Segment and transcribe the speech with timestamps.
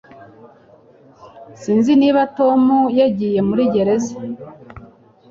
[1.61, 2.61] Sinzi niba Tom
[2.99, 4.13] yagiye muri gereza